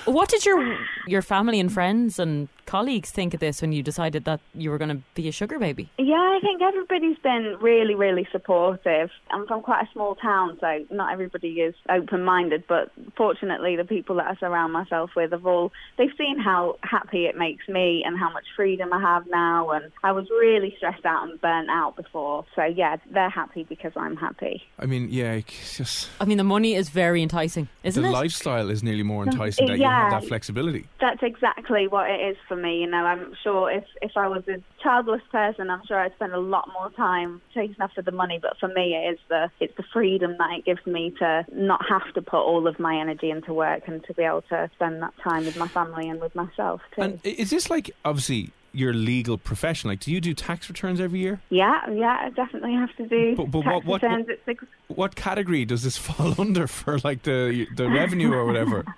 What 0.05 0.27
did 0.29 0.45
your 0.45 0.77
your 1.07 1.21
family 1.21 1.59
and 1.61 1.71
friends 1.71 2.19
and 2.19 2.49
colleagues 2.69 3.09
think 3.09 3.33
of 3.33 3.39
this 3.39 3.61
when 3.61 3.71
you 3.71 3.81
decided 3.81 4.25
that 4.25 4.39
you 4.53 4.69
were 4.69 4.77
going 4.77 4.95
to 4.95 5.01
be 5.15 5.27
a 5.27 5.31
sugar 5.31 5.57
baby? 5.57 5.89
Yeah, 5.97 6.13
I 6.15 6.39
think 6.39 6.61
everybody's 6.61 7.17
been 7.17 7.57
really, 7.59 7.95
really 7.95 8.27
supportive. 8.31 9.09
I'm 9.31 9.47
from 9.47 9.63
quite 9.63 9.87
a 9.87 9.91
small 9.91 10.13
town, 10.13 10.57
so 10.61 10.85
not 10.91 11.11
everybody 11.11 11.61
is 11.61 11.73
open-minded. 11.89 12.65
But 12.67 12.91
fortunately, 13.17 13.75
the 13.75 13.85
people 13.85 14.17
that 14.17 14.27
I 14.27 14.35
surround 14.35 14.71
myself 14.71 15.09
with 15.15 15.31
have 15.31 15.47
all 15.47 15.71
they've 15.97 16.13
seen 16.15 16.37
how 16.39 16.77
happy 16.83 17.25
it 17.25 17.35
makes 17.35 17.67
me 17.67 18.03
and 18.05 18.17
how 18.17 18.31
much 18.31 18.45
freedom 18.55 18.93
I 18.93 19.01
have 19.01 19.25
now. 19.27 19.71
And 19.71 19.91
I 20.03 20.11
was 20.11 20.29
really 20.29 20.75
stressed 20.77 21.05
out 21.05 21.27
and 21.27 21.41
burnt 21.41 21.71
out 21.71 21.95
before, 21.95 22.45
so 22.55 22.65
yeah, 22.65 22.97
they're 23.11 23.31
happy 23.31 23.63
because 23.63 23.93
I'm 23.95 24.15
happy. 24.15 24.61
I 24.77 24.85
mean, 24.85 25.07
yeah, 25.09 25.33
it's 25.33 25.77
just 25.77 26.09
I 26.21 26.25
mean, 26.25 26.37
the 26.37 26.43
money 26.43 26.75
is 26.75 26.89
very 26.89 27.23
enticing, 27.23 27.67
isn't 27.83 28.01
the 28.01 28.07
it? 28.07 28.11
The 28.11 28.17
lifestyle 28.17 28.69
is 28.69 28.83
nearly 28.83 29.03
more 29.03 29.23
enticing 29.23 29.65
that 29.67 29.79
you 29.79 29.85
have 29.85 30.11
that 30.11 30.25
flexibility. 30.25 30.87
That's 31.01 31.23
exactly 31.23 31.87
what 31.87 32.11
it 32.11 32.21
is 32.21 32.37
for 32.47 32.58
me. 32.61 32.81
You 32.81 32.87
know, 32.87 33.05
I'm 33.05 33.33
sure 33.43 33.71
if 33.71 33.85
if 34.01 34.11
I 34.15 34.27
was 34.27 34.43
a 34.47 34.61
childless 34.83 35.21
person, 35.31 35.69
I'm 35.69 35.81
sure 35.87 35.99
I'd 35.99 36.13
spend 36.15 36.33
a 36.33 36.39
lot 36.39 36.69
more 36.73 36.89
time 36.91 37.41
chasing 37.53 37.75
after 37.79 38.01
the 38.01 38.11
money. 38.11 38.39
But 38.41 38.57
for 38.59 38.67
me, 38.67 38.95
it 38.95 39.13
is 39.13 39.19
the 39.29 39.49
it's 39.59 39.75
the 39.77 39.83
freedom 39.93 40.35
that 40.37 40.49
it 40.57 40.65
gives 40.65 40.85
me 40.85 41.13
to 41.19 41.45
not 41.51 41.81
have 41.89 42.13
to 42.13 42.21
put 42.21 42.41
all 42.41 42.67
of 42.67 42.79
my 42.79 42.95
energy 42.99 43.29
into 43.31 43.53
work 43.53 43.83
and 43.87 44.03
to 44.05 44.13
be 44.13 44.23
able 44.23 44.43
to 44.49 44.69
spend 44.75 45.01
that 45.01 45.13
time 45.23 45.45
with 45.45 45.57
my 45.57 45.67
family 45.67 46.09
and 46.09 46.21
with 46.21 46.35
myself 46.35 46.81
too. 46.95 47.01
And 47.01 47.19
is 47.23 47.49
this 47.49 47.69
like 47.69 47.91
obviously 48.05 48.51
your 48.71 48.93
legal 48.93 49.35
profession? 49.37 49.89
Like, 49.89 49.99
do 49.99 50.11
you 50.11 50.21
do 50.21 50.35
tax 50.35 50.69
returns 50.69 50.99
every 51.01 51.19
year? 51.19 51.41
yeah, 51.49 51.89
yeah, 51.89 52.17
I 52.25 52.29
definitely 52.29 52.73
have 52.73 52.95
to 52.97 53.07
do 53.07 53.35
But- 53.35 53.49
but 53.49 53.65
what- 53.65 53.83
what- 53.85 54.03
returns 54.03 54.29
at 54.29 54.37
six. 54.45 54.63
What 54.87 55.15
category 55.15 55.65
does 55.65 55.81
this 55.83 55.97
fall 56.07 56.35
under 56.39 56.67
for 56.67 56.99
like 56.99 57.23
the 57.23 57.67
the 57.75 57.89
revenue 57.89 58.31
or 58.33 58.45
whatever? 58.45 58.85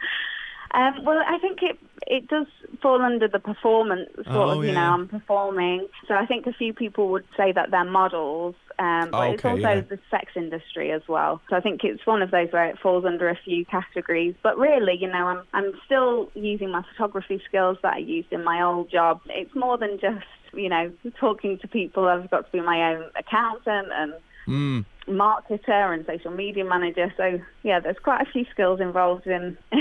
Um, 0.73 1.03
well, 1.03 1.21
I 1.27 1.37
think 1.39 1.61
it 1.63 1.77
it 2.07 2.27
does 2.27 2.47
fall 2.81 3.01
under 3.01 3.27
the 3.27 3.39
performance 3.39 4.09
sort 4.15 4.27
Oh, 4.27 4.49
of. 4.51 4.63
You 4.63 4.71
yeah. 4.71 4.73
know, 4.75 4.93
I'm 4.93 5.07
performing, 5.07 5.87
so 6.07 6.15
I 6.15 6.25
think 6.25 6.47
a 6.47 6.53
few 6.53 6.73
people 6.73 7.09
would 7.09 7.25
say 7.37 7.51
that 7.51 7.71
they're 7.71 7.83
models. 7.85 8.55
Um, 8.79 9.11
but 9.11 9.17
Oh, 9.27 9.31
it's 9.33 9.45
also 9.45 9.59
yeah. 9.59 9.81
the 9.81 9.99
sex 10.09 10.31
industry 10.35 10.91
as 10.91 11.03
well. 11.07 11.41
So 11.49 11.55
I 11.55 11.61
think 11.61 11.83
it's 11.83 12.05
one 12.07 12.21
of 12.21 12.31
those 12.31 12.51
where 12.51 12.65
it 12.65 12.79
falls 12.79 13.05
under 13.05 13.29
a 13.29 13.35
few 13.45 13.65
categories. 13.65 14.35
But 14.41 14.57
really, 14.57 14.97
you 14.97 15.07
know, 15.07 15.27
I'm 15.27 15.43
I'm 15.53 15.71
still 15.85 16.29
using 16.33 16.71
my 16.71 16.83
photography 16.91 17.41
skills 17.47 17.77
that 17.83 17.93
I 17.95 17.99
used 17.99 18.31
in 18.31 18.43
my 18.43 18.61
old 18.63 18.89
job. 18.89 19.21
It's 19.27 19.53
more 19.55 19.77
than 19.77 19.99
just 19.99 20.25
you 20.53 20.69
know 20.69 20.91
talking 21.19 21.59
to 21.59 21.67
people. 21.67 22.07
I've 22.07 22.29
got 22.31 22.45
to 22.47 22.51
be 22.51 22.61
my 22.61 22.93
own 22.95 23.05
accountant 23.17 23.89
and 23.93 24.13
Mm. 24.47 24.85
Marketer 25.07 25.93
and 25.93 26.05
social 26.05 26.31
media 26.31 26.63
manager. 26.63 27.11
So 27.17 27.39
yeah, 27.63 27.79
there's 27.79 27.97
quite 28.03 28.21
a 28.21 28.31
few 28.31 28.45
skills 28.51 28.79
involved 28.79 29.25
in 29.27 29.57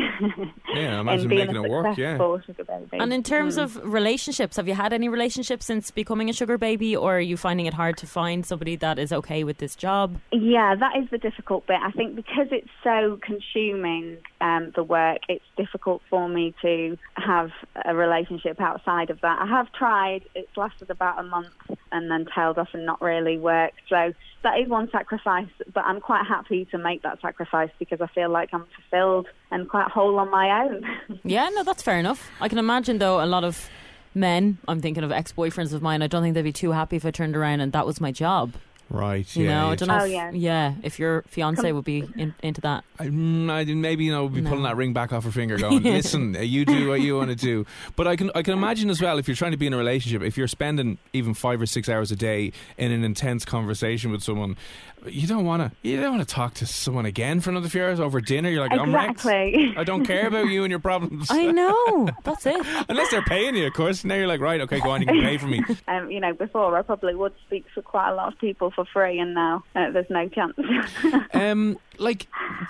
Yeah, 0.75 0.97
I 0.97 1.01
imagine 1.01 1.25
in 1.25 1.29
being 1.29 1.41
making 1.47 1.57
a 1.57 1.63
it 1.65 1.71
work. 1.71 1.87
Yeah. 1.97 2.13
successful 2.17 2.41
sugar 2.47 2.65
baby. 2.65 2.99
And 3.03 3.13
in 3.13 3.23
terms 3.23 3.57
Mm. 3.57 3.63
of 3.65 3.93
relationships, 3.93 4.57
have 4.57 4.67
you 4.69 4.75
had 4.75 4.93
any 4.93 5.09
relationships 5.09 5.67
since 5.67 5.91
becoming 5.91 6.29
a 6.31 6.33
sugar 6.33 6.57
baby, 6.59 6.97
or 6.97 7.17
are 7.17 7.21
you 7.21 7.37
finding 7.37 7.67
it 7.67 7.75
hard 7.75 7.97
to 7.99 8.07
find 8.07 8.45
somebody 8.47 8.77
that 8.77 8.99
is 8.99 9.13
okay 9.13 9.45
with 9.45 9.59
this 9.59 9.75
job? 9.77 10.19
Yeah, 10.33 10.75
that 10.77 10.97
is 10.97 11.09
the 11.11 11.19
difficult 11.19 11.67
bit. 11.67 11.79
I 11.83 11.91
think 11.91 12.17
because 12.17 12.49
it's 12.51 12.69
so 12.85 13.19
consuming, 13.23 14.19
um, 14.41 14.73
the 14.75 14.83
work, 14.83 15.19
it's 15.29 15.45
difficult 15.57 16.03
for 16.09 16.29
me 16.29 16.55
to 16.63 16.97
have 17.15 17.51
a 17.85 17.95
relationship 17.95 18.61
outside 18.61 19.11
of 19.11 19.21
that. 19.21 19.39
I 19.41 19.47
have 19.47 19.71
tried. 19.73 20.23
It's 20.35 20.57
lasted 20.57 20.91
about 20.91 21.19
a 21.19 21.23
month 21.23 21.49
and 21.93 22.11
then 22.11 22.27
tailed 22.35 22.59
off 22.59 22.69
and 22.73 22.87
not 22.87 23.03
really 23.03 23.39
worked. 23.39 23.81
So 23.89 24.13
that 24.43 24.59
is 24.59 24.69
one 24.69 24.89
sacrifice, 24.91 25.49
but 25.75 25.85
I'm 25.85 26.01
quite 26.01 26.27
happy 26.27 26.65
to 26.67 26.79
make 26.79 27.03
that 27.03 27.21
sacrifice 27.21 27.71
because 27.79 28.01
I 28.01 28.07
feel 28.09 28.31
like 28.31 28.51
I'm 28.53 28.67
fulfilled 28.75 29.29
and 29.51 29.69
quite 29.69 29.91
whole 29.91 30.19
on 30.19 30.31
my 30.31 30.65
own. 30.65 30.85
Yeah, 31.23 31.49
no, 31.51 31.63
that's 31.63 31.83
fair 31.83 31.99
enough. 31.99 32.31
I 32.41 32.49
can 32.49 32.59
imagine 32.59 32.99
though 32.99 33.23
a 33.23 33.27
lot 33.27 33.45
of 33.45 33.69
men, 34.15 34.59
I'm 34.67 34.81
thinking 34.81 35.05
of 35.05 35.13
ex 35.13 35.33
boyfriends 35.33 35.73
of 35.73 35.83
mine. 35.83 36.03
I 36.03 36.07
don't 36.07 36.23
think 36.23 36.35
they'd 36.35 36.43
be 36.43 36.53
too 36.53 36.73
happy 36.73 36.97
if 36.97 37.05
I 37.05 37.11
turned 37.11 37.37
around 37.37 37.61
and 37.61 37.73
that 37.73 37.87
was 37.87 38.01
my 38.01 38.11
job. 38.11 38.55
Right. 38.91 39.37
You 39.37 39.45
yeah. 39.45 39.51
know, 39.61 39.67
I 39.67 39.71
yeah. 39.71 39.77
don't 39.77 39.89
know. 39.89 39.99
Oh, 40.01 40.05
if, 40.05 40.11
yeah. 40.11 40.31
yeah, 40.33 40.75
if 40.83 40.99
your 40.99 41.23
fiance 41.29 41.71
would 41.71 41.85
be 41.85 42.09
in, 42.17 42.35
into 42.43 42.61
that. 42.63 42.83
I, 42.99 43.07
mm, 43.07 43.49
I 43.49 43.63
didn't- 43.65 43.81
maybe 43.81 44.05
you 44.05 44.11
know 44.13 44.29
be 44.29 44.41
No. 44.41 44.51
pulling 44.51 44.65
that 44.65 44.77
ring 44.77 44.93
back 44.93 45.13
off 45.13 45.25
her 45.25 45.31
finger, 45.31 45.57
going, 45.59 45.83
"Listen, 45.83 46.35
uh, 46.37 46.41
you 46.41 46.65
do 46.65 46.89
what 46.89 47.01
you 47.01 47.17
want 47.17 47.31
to 47.31 47.37
do." 47.37 47.65
But 47.97 48.09
I 48.09 48.17
can 48.17 48.31
I 48.35 48.43
can 48.43 48.53
imagine 48.53 48.91
as 48.91 49.01
well 49.01 49.19
if 49.19 49.29
you're 49.29 49.37
trying 49.37 49.53
to 49.53 49.57
be 49.57 49.67
in 49.69 49.73
a 49.73 49.77
relationship, 49.79 50.23
if 50.23 50.37
you're 50.37 50.49
spending 50.49 50.99
even 51.13 51.35
five 51.35 51.61
or 51.61 51.67
six 51.67 51.89
hours 51.89 52.11
a 52.11 52.17
day 52.17 52.53
in 52.77 52.91
an 52.91 53.05
intense 53.05 53.45
conversation 53.45 54.11
with 54.11 54.23
someone, 54.23 54.57
you 55.07 55.27
don't 55.29 55.45
want 55.45 55.63
to 55.63 55.89
you 55.89 56.01
don't 56.01 56.17
want 56.17 56.29
to 56.29 56.35
talk 56.35 56.55
to 56.55 56.67
someone 56.67 57.07
again 57.07 57.41
for 57.41 57.51
another 57.51 57.69
few 57.69 57.83
hours 57.85 58.01
over 58.01 58.21
dinner. 58.21 58.49
You're 58.51 58.61
like, 58.67 58.73
I'm 58.79 58.93
wrecked. 58.95 59.21
Exactly. 59.21 59.75
I 59.77 59.85
don't 59.85 60.05
care 60.05 60.27
about 60.27 60.49
you 60.49 60.65
and 60.65 60.71
your 60.71 60.81
problems. 60.81 61.29
I 61.31 61.47
know. 61.47 62.09
That's 62.25 62.45
it. 62.45 62.61
Unless 62.89 63.11
they're 63.13 63.23
paying 63.23 63.55
you, 63.55 63.67
of 63.67 63.73
course. 63.75 64.05
Now 64.05 64.17
you're 64.17 64.27
like, 64.27 64.41
right, 64.41 64.61
okay, 64.63 64.81
go 64.81 64.91
on, 64.91 65.01
you 65.01 65.07
can 65.07 65.21
pay 65.23 65.39
for 65.39 65.47
me. 65.47 65.63
Um, 65.89 66.11
you 66.11 66.21
know, 66.21 66.33
before 66.33 66.77
I 66.77 66.83
probably 66.83 67.15
would 67.15 67.33
speak 67.47 67.65
for 67.75 67.83
quite 67.83 68.11
a 68.11 68.15
lot 68.15 68.33
of 68.33 68.39
people 68.39 68.71
for 68.85 68.93
free, 68.93 69.19
and 69.19 69.35
now 69.35 69.65
uh, 69.75 69.91
there's 69.91 70.11
no 70.11 70.29
chance. 70.29 70.57
Um, 71.33 71.79
like, 71.99 72.27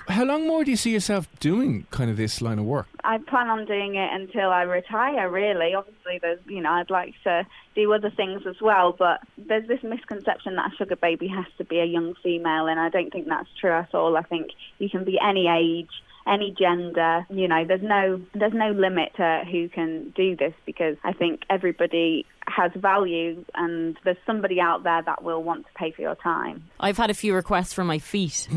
how 0.07 0.23
long 0.23 0.47
more 0.47 0.63
do 0.63 0.71
you 0.71 0.77
see 0.77 0.91
yourself 0.91 1.27
doing 1.39 1.87
kind 1.91 2.09
of 2.09 2.15
this 2.15 2.41
line 2.41 2.57
of 2.57 2.65
work? 2.65 2.87
I 3.03 3.17
plan 3.17 3.49
on 3.49 3.65
doing 3.65 3.95
it 3.95 4.09
until 4.13 4.49
I 4.49 4.61
retire. 4.61 5.29
Really, 5.29 5.73
obviously, 5.73 6.19
there's 6.21 6.39
you 6.47 6.61
know 6.61 6.71
I'd 6.71 6.89
like 6.89 7.13
to 7.23 7.45
do 7.75 7.91
other 7.91 8.11
things 8.11 8.43
as 8.47 8.61
well, 8.61 8.95
but 8.97 9.19
there's 9.37 9.67
this 9.67 9.83
misconception 9.83 10.55
that 10.55 10.71
a 10.71 10.75
sugar 10.77 10.95
baby 10.95 11.27
has 11.27 11.45
to 11.57 11.65
be 11.65 11.79
a 11.79 11.85
young 11.85 12.13
female, 12.23 12.67
and 12.67 12.79
I 12.79 12.89
don't 12.89 13.11
think 13.11 13.27
that's 13.27 13.49
true 13.59 13.71
at 13.71 13.93
all. 13.93 14.15
I 14.15 14.21
think 14.21 14.51
you 14.79 14.89
can 14.89 15.03
be 15.03 15.19
any 15.19 15.47
age. 15.47 15.91
Any 16.27 16.51
gender, 16.57 17.25
you 17.29 17.47
know, 17.47 17.65
there's 17.65 17.81
no 17.81 18.21
there's 18.33 18.53
no 18.53 18.71
limit 18.71 19.13
to 19.17 19.41
who 19.51 19.69
can 19.69 20.11
do 20.15 20.35
this 20.35 20.53
because 20.65 20.95
I 21.03 21.13
think 21.13 21.41
everybody 21.49 22.25
has 22.47 22.71
value 22.75 23.45
and 23.55 23.97
there's 24.03 24.17
somebody 24.25 24.59
out 24.59 24.83
there 24.83 25.01
that 25.03 25.23
will 25.23 25.41
want 25.43 25.65
to 25.67 25.73
pay 25.73 25.91
for 25.91 26.01
your 26.01 26.15
time. 26.15 26.63
I've 26.79 26.97
had 26.97 27.09
a 27.09 27.13
few 27.13 27.33
requests 27.33 27.71
for 27.73 27.83
my 27.83 27.97
feet. 27.99 28.47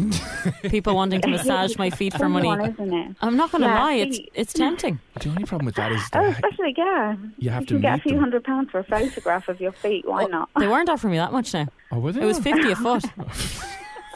People 0.64 0.94
wanting 0.94 1.20
to 1.20 1.28
massage 1.28 1.76
my 1.78 1.90
feet 1.90 2.12
for 2.14 2.28
money. 2.28 2.48
Someone, 2.48 2.70
isn't 2.72 2.92
it? 2.92 3.16
I'm 3.20 3.36
not 3.36 3.50
going 3.52 3.62
to 3.62 3.68
Yeah, 3.68 3.82
lie, 3.82 3.94
it's 3.94 4.18
it's 4.34 4.52
tempting. 4.52 4.98
The 5.20 5.28
only 5.30 5.44
problem 5.44 5.66
with 5.66 5.76
that 5.76 5.92
is 5.92 6.02
Oh, 6.12 6.20
that 6.22 6.30
especially 6.34 6.74
yeah. 6.76 7.16
You 7.38 7.50
have 7.50 7.66
to 7.66 7.78
get 7.78 7.98
a 7.98 8.02
few 8.02 8.12
them. 8.12 8.20
hundred 8.20 8.44
pounds 8.44 8.70
for 8.70 8.80
a 8.80 8.84
photograph 8.84 9.48
of 9.48 9.60
your 9.60 9.72
feet. 9.72 10.06
Why 10.06 10.24
not? 10.24 10.48
They 10.58 10.66
weren't 10.68 10.88
offering 10.88 11.12
me 11.12 11.18
that 11.18 11.32
much 11.32 11.54
now. 11.54 11.68
oh, 11.92 11.98
were 12.00 12.12
they? 12.12 12.20
It 12.22 12.26
was 12.26 12.38
50 12.40 12.70
a 12.72 12.76
foot. 12.76 13.04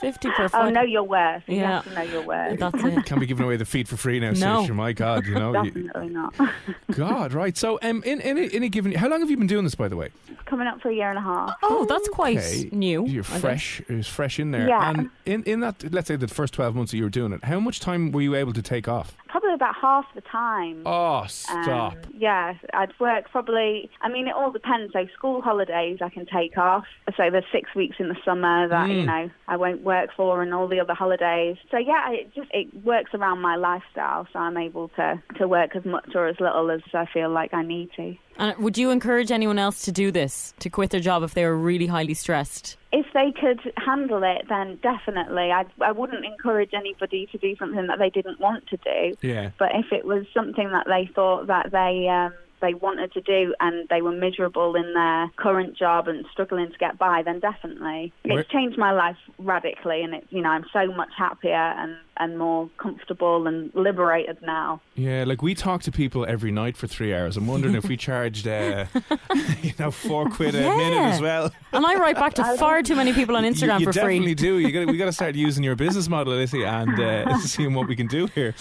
50 0.01 0.31
per 0.31 0.49
foot. 0.49 0.59
Oh, 0.61 0.71
know 0.71 0.83
your 0.83 1.03
worth. 1.03 1.43
You 1.47 1.57
Yeah. 1.57 1.83
have 1.83 1.85
to 1.85 1.95
know 1.95 2.03
your 2.03 2.23
worth. 2.23 2.59
That's 2.59 2.83
it. 2.85 3.05
Can't 3.07 3.21
be 3.21 3.27
giving 3.27 3.45
away 3.45 3.57
the 3.57 3.65
feet 3.65 3.89
for 3.89 3.97
free 3.97 4.21
now, 4.21 4.31
No. 4.31 4.63
Saoirse. 4.65 4.75
My 4.75 4.93
God, 4.93 5.27
you 5.27 5.35
know. 5.35 5.53
Definitely 5.53 6.09
not. 6.11 6.35
God, 6.93 7.33
right. 7.33 7.57
So, 7.57 7.79
um, 7.83 8.03
in, 8.05 8.21
in, 8.21 8.39
in 8.39 8.63
a 8.63 8.69
given, 8.69 8.93
how 8.93 9.09
long 9.09 9.21
have 9.21 9.31
you 9.31 9.37
been 9.37 9.47
doing 9.47 9.65
this, 9.65 9.75
by 9.75 9.89
the 9.89 9.97
way? 9.97 10.11
Coming 10.47 10.67
up 10.67 10.81
for 10.81 10.89
a 10.91 10.95
year 10.95 11.09
and 11.11 11.19
a 11.19 11.23
half. 11.23 11.55
Oh, 11.63 11.85
that's 11.87 12.09
quite 12.09 12.39
Okay. 12.39 12.69
new. 12.73 13.07
You're 13.07 13.25
I 13.25 13.39
fresh. 13.41 13.81
It 13.89 13.95
was 13.95 14.07
fresh 14.09 14.39
in 14.39 14.51
there. 14.51 14.67
Yeah. 14.69 14.91
And 14.91 15.11
in, 15.27 15.43
in 15.45 15.61
that, 15.61 15.93
let's 15.93 16.09
say 16.09 16.17
the 16.17 16.29
first 16.29 16.55
12 16.55 16.75
months 16.75 16.93
that 16.93 16.97
you 16.99 17.05
were 17.05 17.11
doing 17.11 17.33
it, 17.33 17.45
how 17.45 17.61
much 17.61 17.81
time 17.81 18.13
were 18.13 18.23
you 18.23 18.35
able 18.35 18.53
to 18.55 18.63
take 18.63 18.89
off? 18.89 19.15
Probably 19.29 19.48
about 19.59 19.75
half 19.81 20.05
the 20.15 20.21
time. 20.23 20.83
Oh, 20.87 21.23
Um, 21.23 21.29
stop. 21.29 21.95
yeah, 22.17 22.55
I'd 22.73 22.93
work 23.01 23.31
probably. 23.31 23.91
I 24.01 24.09
mean, 24.09 24.27
it 24.29 24.35
all 24.35 24.51
depends. 24.51 24.93
So 24.93 25.07
school 25.17 25.43
holidays 25.43 25.99
I 26.01 26.09
can 26.09 26.27
take 26.27 26.57
off. 26.57 26.85
So 27.17 27.31
there's 27.31 27.45
six 27.53 27.75
weeks 27.75 27.97
in 27.99 28.09
the 28.09 28.17
summer 28.25 28.69
that 28.69 28.89
you 28.91 29.03
Mm. 29.03 29.07
know 29.07 29.31
I 29.49 29.57
won't 29.57 29.83
work 29.83 30.11
for, 30.17 30.43
and 30.43 30.55
all 30.55 30.69
the 30.69 30.81
other 30.81 30.95
holidays. 30.95 31.57
So 31.71 31.77
yeah, 31.79 32.11
it 32.11 32.35
just 32.35 32.49
it 32.53 32.69
works 32.85 33.13
around 33.15 33.41
my 33.41 33.57
lifestyle. 33.57 34.27
So 34.33 34.39
I'm 34.39 34.57
able 34.57 34.89
to 34.97 35.23
to 35.39 35.49
work 35.49 35.75
as 35.77 35.85
much 35.85 36.15
or 36.15 36.27
as 36.29 36.39
little 36.41 36.71
as 36.71 36.81
I 36.95 37.07
feel 37.13 37.31
like 37.31 37.53
I 37.53 37.63
need 37.63 37.91
to. 37.97 38.15
And 38.39 38.57
would 38.59 38.79
you 38.79 38.91
encourage 38.91 39.33
anyone 39.33 39.59
else 39.59 39.83
to 39.83 39.93
do 39.93 40.11
this, 40.11 40.55
to 40.61 40.71
quit 40.71 40.91
their 40.91 41.01
job 41.01 41.23
if 41.23 41.35
they 41.35 41.45
were 41.45 41.57
really 41.57 41.87
highly 41.87 42.15
stressed? 42.15 42.77
If 42.93 43.07
they 43.13 43.33
could 43.33 43.61
handle 43.77 44.23
it, 44.23 44.47
then 44.49 44.79
definitely. 44.83 45.51
I 45.51 45.65
I 45.81 45.93
wouldn't 45.93 46.25
encourage 46.25 46.71
anybody 46.73 47.29
to 47.33 47.39
do 47.39 47.57
something 47.57 47.87
that 47.89 47.99
they 47.99 48.11
didn't 48.11 48.41
want 48.41 48.67
to 48.69 48.77
do. 48.79 49.17
Yeah. 49.21 49.51
But 49.59 49.71
if 49.75 49.93
it 49.93 50.05
was 50.05 50.25
something 50.33 50.71
that 50.71 50.87
they 50.87 51.11
thought 51.13 51.49
that 51.49 51.71
they 51.73 52.09
um, 52.09 52.33
they 52.61 52.75
wanted 52.75 53.13
to 53.13 53.21
do 53.21 53.55
and 53.61 53.89
they 53.89 54.03
were 54.03 54.13
miserable 54.13 54.75
in 54.75 54.95
their 54.95 55.31
current 55.37 55.77
job 55.77 56.09
and 56.09 56.25
struggling 56.33 56.71
to 56.71 56.79
get 56.79 56.99
by, 56.99 57.23
then 57.23 57.41
definitely 57.41 58.13
it's 58.25 58.49
changed 58.51 58.79
my 58.79 58.93
life 58.93 59.17
radically, 59.39 60.03
and 60.03 60.15
it's 60.15 60.27
you 60.31 60.43
know 60.43 60.51
I'm 60.51 60.67
so 60.73 60.87
much 60.93 61.11
happier 61.17 61.55
and 61.55 61.97
and 62.19 62.39
more 62.39 62.69
comfortable 62.79 63.47
and 63.47 63.71
liberated 63.75 64.39
now. 64.43 64.81
Yeah, 64.95 65.25
like 65.27 65.43
we 65.43 65.55
talk 65.55 65.83
to 65.83 65.93
people 65.93 66.27
every 66.27 66.51
night 66.51 66.77
for 66.77 66.87
three 66.87 67.15
hours. 67.15 67.37
I'm 67.37 67.47
wondering 67.47 67.75
if 67.75 67.87
we 67.89 67.97
charged, 68.09 68.49
uh, 68.49 68.87
you 69.63 69.73
know, 69.79 69.91
four 69.91 70.29
quid 70.31 70.55
a 70.55 70.61
Yeah. 70.63 70.77
minute 70.77 70.99
as 71.15 71.21
well. 71.21 71.53
And 71.73 71.87
I 71.87 71.95
write 71.95 72.17
back 72.17 72.35
to 72.35 72.45
far 72.59 72.83
too 72.83 72.97
many 72.97 73.13
people 73.13 73.37
on 73.37 73.45
Instagram 73.45 73.81
you, 73.81 73.87
for 73.87 73.93
definitely 73.93 74.27
free. 74.27 74.35
do. 74.35 74.59
You 74.59 74.73
got 74.73 74.87
we 74.93 74.97
got 74.99 75.05
to 75.07 75.13
start 75.13 75.35
using 75.35 75.63
your 75.63 75.77
business 75.77 76.09
model, 76.09 76.35
Lizzie, 76.35 76.65
and 76.65 76.99
uh, 76.99 77.39
seeing 77.39 77.75
what 77.75 77.87
we 77.89 77.95
can 77.97 78.07
do 78.09 78.27
here. 78.35 78.55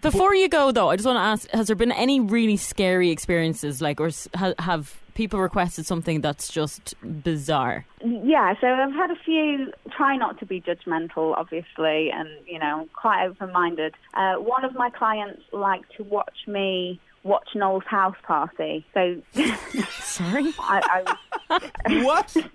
Before 0.00 0.34
you 0.34 0.48
go, 0.48 0.72
though, 0.72 0.88
I 0.90 0.96
just 0.96 1.06
want 1.06 1.16
to 1.16 1.20
ask: 1.22 1.50
Has 1.50 1.66
there 1.66 1.76
been 1.76 1.92
any 1.92 2.20
really 2.20 2.56
scary 2.56 3.10
experiences, 3.10 3.82
like, 3.82 4.00
or 4.00 4.10
ha- 4.34 4.54
have 4.58 4.98
people 5.14 5.40
requested 5.40 5.86
something 5.86 6.20
that's 6.20 6.48
just 6.48 6.94
bizarre? 7.22 7.84
Yeah, 8.04 8.54
so 8.60 8.66
I've 8.66 8.92
had 8.92 9.10
a 9.10 9.16
few. 9.24 9.72
Try 9.96 10.16
not 10.16 10.38
to 10.40 10.46
be 10.46 10.60
judgmental, 10.60 11.36
obviously, 11.36 12.10
and 12.10 12.28
you 12.46 12.58
know, 12.58 12.88
quite 12.94 13.26
open-minded. 13.26 13.94
Uh, 14.14 14.34
one 14.34 14.64
of 14.64 14.74
my 14.74 14.90
clients 14.90 15.42
liked 15.52 15.96
to 15.96 16.04
watch 16.04 16.46
me 16.46 17.00
watch 17.24 17.50
Noel's 17.54 17.84
house 17.86 18.16
party. 18.24 18.84
So 18.94 19.22
Sorry. 20.00 20.52
I, 20.58 21.16
I 21.50 22.02
What? 22.02 22.36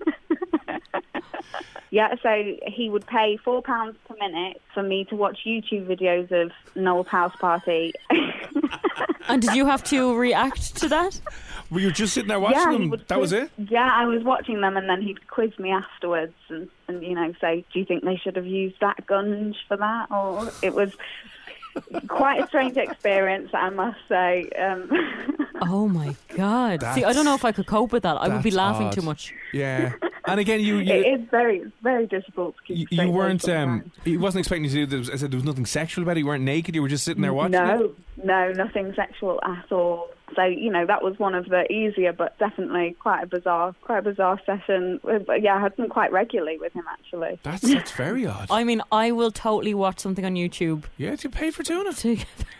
Yeah, 1.90 2.16
so 2.22 2.58
he 2.68 2.90
would 2.90 3.08
pay 3.08 3.38
four 3.44 3.62
pounds 3.62 3.96
per 4.07 4.07
minute 4.20 4.62
for 4.74 4.84
me 4.84 5.06
to 5.06 5.16
watch 5.16 5.40
YouTube 5.46 5.88
videos 5.88 6.32
of 6.32 6.52
Noel's 6.76 7.08
house 7.08 7.36
party. 7.36 7.94
And 9.28 9.42
did 9.42 9.56
you 9.56 9.66
have 9.66 9.84
to 9.86 10.16
react 10.16 10.78
to 10.78 10.88
that? 10.88 11.20
Were 11.70 11.80
you 11.80 11.92
just 11.92 12.14
sitting 12.14 12.30
there 12.30 12.40
watching 12.40 12.60
yeah, 12.60 12.72
them? 12.72 12.90
would 12.90 13.08
That 13.08 13.20
was 13.20 13.34
it. 13.34 13.52
Yeah, 13.58 13.90
I 13.92 14.06
was 14.06 14.24
watching 14.24 14.62
them, 14.62 14.78
and 14.78 14.90
then 14.90 15.02
he'd 15.02 15.28
quiz 15.28 15.58
me 15.60 15.72
afterwards, 15.72 16.34
and, 16.50 16.70
and 16.88 17.04
you 17.04 17.14
know, 17.14 17.34
say, 17.42 17.66
"Do 17.74 17.80
you 17.80 17.86
think 17.86 18.04
they 18.04 18.16
should 18.16 18.38
have 18.38 18.46
used 18.46 18.80
that 18.80 19.06
gunge 19.06 19.56
for 19.68 19.76
that?" 19.76 20.10
Or 20.10 20.50
it 20.62 20.74
was 20.74 20.94
quite 22.08 22.42
a 22.42 22.48
strange 22.48 22.78
experience, 22.78 23.50
I 23.54 23.70
must 23.70 24.00
say. 24.08 24.50
Um, 24.58 24.90
Oh 25.62 25.88
my 25.88 26.16
god! 26.36 26.82
See, 26.94 27.04
I 27.04 27.14
don't 27.14 27.26
know 27.26 27.36
if 27.36 27.44
I 27.44 27.52
could 27.52 27.66
cope 27.66 27.92
with 27.92 28.04
that. 28.04 28.16
I 28.18 28.28
would 28.30 28.44
be 28.44 28.52
laughing 28.52 28.88
odd. 28.88 28.94
too 28.94 29.02
much. 29.02 29.34
Yeah. 29.54 29.94
And 30.32 30.40
again, 30.40 30.60
you 30.60 30.80
it 30.80 30.88
you, 30.88 31.16
is 31.16 31.22
very, 31.30 31.60
it's 31.60 31.72
very 31.82 32.06
difficult 32.06 32.56
to 32.58 32.64
keep. 32.64 32.92
you, 32.92 33.04
you 33.04 33.12
weren't. 33.12 33.48
um 33.48 33.92
He 34.04 34.18
wasn't 34.18 34.40
expecting 34.40 34.66
you 34.66 34.70
to 34.70 34.86
do 34.86 34.98
this. 35.04 35.10
I 35.10 35.16
said 35.16 35.32
there 35.32 35.38
was 35.38 35.46
nothing 35.46 35.66
sexual 35.66 36.04
about 36.04 36.18
it. 36.18 36.22
You 36.22 36.28
weren't 36.28 36.44
naked. 36.44 36.76
You 36.76 36.82
were 36.82 36.90
just 36.90 37.04
sitting 37.06 37.22
there 37.22 37.34
watching 37.34 37.56
it. 37.56 37.58
No, 37.58 37.96
no, 38.24 38.52
nothing 38.52 38.94
sexual 38.96 39.40
at 39.44 39.72
all. 39.72 40.10
So 40.36 40.44
you 40.44 40.70
know 40.70 40.86
that 40.86 41.02
was 41.04 41.18
one 41.18 41.34
of 41.36 41.46
the 41.46 41.72
easier, 41.72 42.12
but 42.12 42.38
definitely 42.38 42.96
quite 43.00 43.24
a 43.24 43.28
bizarre, 43.28 43.74
quite 43.82 44.00
a 44.00 44.02
bizarre 44.02 44.40
session. 44.46 45.00
But 45.02 45.42
yeah, 45.42 45.56
I 45.56 45.62
had 45.62 45.78
them 45.78 45.88
quite 45.88 46.12
regularly 46.12 46.58
with 46.58 46.74
him 46.74 46.84
actually. 46.92 47.40
That's 47.44 47.62
that's 47.74 47.92
very 47.92 48.26
odd. 48.28 48.48
I 48.52 48.66
mean, 48.66 48.82
I 48.92 49.12
will 49.12 49.32
totally 49.32 49.74
watch 49.74 50.00
something 50.00 50.26
on 50.26 50.36
YouTube 50.36 50.84
yeah, 50.98 51.16
you 51.18 51.30
pay 51.30 51.50
for 51.52 51.64
doing 51.64 51.88
it. 51.88 51.96
to 51.98 52.18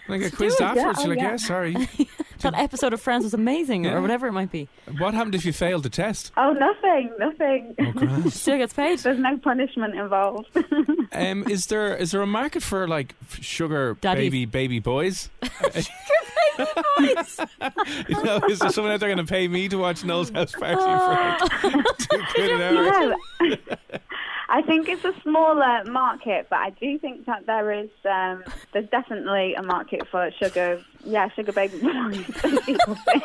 Like 0.08 0.22
a 0.22 0.32
quiz 0.36 0.54
it, 0.54 0.62
yeah. 0.62 0.68
afterwards. 0.70 1.00
Oh, 1.00 1.02
You're 1.02 1.10
like, 1.16 1.20
yeah. 1.20 1.32
yeah, 1.32 1.36
sorry. 1.38 1.90
That 2.42 2.54
episode 2.56 2.94
of 2.94 3.02
Friends 3.02 3.24
was 3.24 3.34
amazing, 3.34 3.86
Yeah. 3.86 3.94
or 3.94 4.02
whatever 4.02 4.28
it 4.28 4.32
might 4.34 4.52
be. 4.52 4.68
What 4.98 5.14
happened 5.14 5.36
if 5.36 5.46
you 5.46 5.54
failed 5.54 5.84
the 5.84 5.90
test? 5.90 6.32
Oh, 6.38 6.54
nothing, 6.54 7.12
nothing. 7.20 7.76
Oh. 7.80 8.30
Still 8.30 8.58
gets 8.58 8.74
paid. 8.74 9.00
There's 9.00 9.20
no 9.20 9.38
punishment 9.38 9.96
involved. 9.96 10.50
um, 11.14 11.48
is 11.50 11.68
there 11.68 11.96
is 11.96 12.12
there 12.12 12.22
a 12.22 12.28
market 12.28 12.64
for 12.64 12.88
like 12.88 13.16
sugar 13.40 13.96
Daddies. 14.02 14.46
baby 14.48 14.80
boys? 14.80 15.30
Sugar 15.44 15.86
baby 16.58 16.72
boys? 17.16 17.40
you 18.10 18.24
know, 18.24 18.40
is 18.50 18.60
there 18.60 18.70
someone 18.72 18.92
out 18.94 19.00
there 19.00 19.10
going 19.14 19.26
to 19.26 19.32
pay 19.32 19.48
me 19.48 19.68
to 19.70 19.78
watch 19.78 20.04
Noel's 20.04 20.30
house 20.32 20.52
party 20.54 20.76
for 20.76 21.70
like 21.70 21.98
two 21.98 22.22
quid 22.34 22.52
an 22.52 22.62
hour? 22.62 23.16
yeah. 23.42 23.98
I 24.50 24.62
think 24.62 24.88
it's 24.88 25.04
a 25.04 25.14
smaller 25.24 25.84
market, 25.86 26.48
but 26.50 26.60
I 26.60 26.70
do 26.70 26.98
think 27.00 27.26
that 27.26 27.46
there 27.46 27.72
is 27.72 27.90
um, 28.10 28.44
there's 28.74 28.90
definitely 28.90 29.56
a 29.56 29.62
market 29.64 30.08
for 30.10 30.32
sugar. 30.40 30.82
Yeah, 31.04 31.30
sugar 31.30 31.52
baby 31.52 31.80
boys. 31.80 32.26
people 32.66 32.96
say. 32.96 33.22